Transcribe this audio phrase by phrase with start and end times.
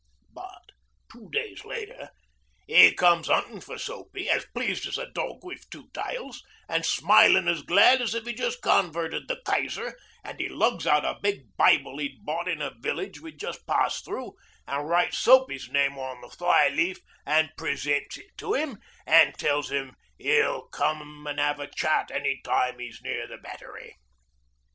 [0.33, 0.63] But
[1.11, 2.09] two days later
[2.67, 7.47] 'e comes 'unting for Soapy, as pleased as a dog wi' two tails, an' smilin'
[7.47, 11.55] as glad as if 'e'd just converted the Kaiser; an' 'e lugs out a big
[11.55, 14.33] Bible 'e'd bought in a village we'd just passed through,
[14.65, 16.97] an' writes Soapy's name on the fly leaf
[17.27, 22.41] an' presents it to 'im, and tells 'im 'e'll come an' 'ave a chat any
[22.43, 23.97] time 'e's near the Battery.